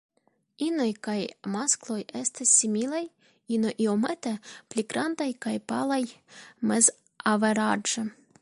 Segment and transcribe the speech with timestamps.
[0.67, 1.17] Inoj kaj
[1.55, 3.03] maskloj estas similaj,
[3.57, 4.33] ino iomete
[4.73, 6.03] pli grandaj kaj palaj
[6.73, 8.09] mezaveraĝe.